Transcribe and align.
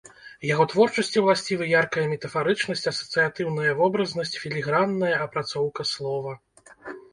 Яго 0.53 0.63
творчасці 0.71 1.17
ўласцівы 1.25 1.67
яркая 1.71 2.05
метафарычнасць, 2.13 2.87
асацыятыўная 2.93 3.75
вобразнасць, 3.83 4.35
філігранная 4.47 5.15
апрацоўка 5.29 5.81
слова. 5.95 6.31